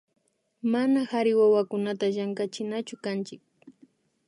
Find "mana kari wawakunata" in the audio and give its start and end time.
0.71-2.05